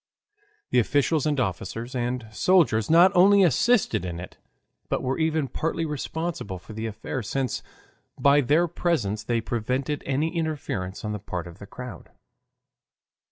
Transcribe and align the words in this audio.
The 0.71 0.79
officials, 0.79 1.27
and 1.27 1.39
officers, 1.39 1.93
and 1.93 2.25
soldiers 2.31 2.89
not 2.89 3.11
only 3.13 3.43
assisted 3.43 4.03
in 4.03 4.19
it, 4.19 4.35
but 4.89 5.03
were 5.03 5.19
even 5.19 5.47
partly 5.47 5.85
responsible 5.85 6.57
for 6.57 6.73
the 6.73 6.87
affair, 6.87 7.21
since 7.21 7.61
by 8.19 8.41
their 8.41 8.67
presence 8.67 9.23
they 9.23 9.41
prevented 9.41 10.01
any 10.07 10.35
interference 10.35 11.05
on 11.05 11.11
the 11.11 11.19
part 11.19 11.45
of 11.45 11.59
the 11.59 11.67
crowd. 11.67 12.09